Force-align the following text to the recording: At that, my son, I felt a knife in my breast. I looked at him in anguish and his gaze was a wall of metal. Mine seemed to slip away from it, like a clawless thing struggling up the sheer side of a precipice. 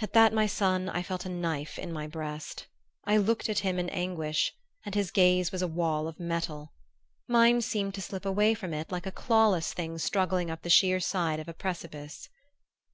At 0.00 0.14
that, 0.14 0.32
my 0.32 0.46
son, 0.46 0.88
I 0.88 1.02
felt 1.02 1.26
a 1.26 1.28
knife 1.28 1.78
in 1.78 1.92
my 1.92 2.06
breast. 2.06 2.68
I 3.04 3.18
looked 3.18 3.50
at 3.50 3.58
him 3.58 3.78
in 3.78 3.90
anguish 3.90 4.50
and 4.86 4.94
his 4.94 5.10
gaze 5.10 5.52
was 5.52 5.60
a 5.60 5.68
wall 5.68 6.08
of 6.08 6.18
metal. 6.18 6.72
Mine 7.28 7.60
seemed 7.60 7.92
to 7.96 8.00
slip 8.00 8.24
away 8.24 8.54
from 8.54 8.72
it, 8.72 8.90
like 8.90 9.04
a 9.04 9.12
clawless 9.12 9.74
thing 9.74 9.98
struggling 9.98 10.50
up 10.50 10.62
the 10.62 10.70
sheer 10.70 11.00
side 11.00 11.38
of 11.38 11.48
a 11.48 11.52
precipice. 11.52 12.30